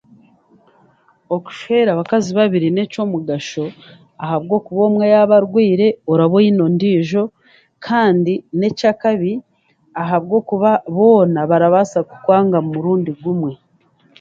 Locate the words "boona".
10.95-11.39